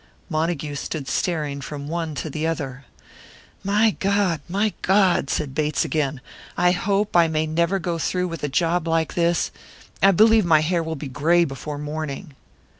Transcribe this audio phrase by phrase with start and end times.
[0.31, 2.85] Montague stood staring from one to the other.
[3.63, 6.21] "My God, my God!" said Bates, again.
[6.57, 9.51] "I hope I may never go through with a job like this
[10.01, 12.33] I believe my hair will be grey before morning!"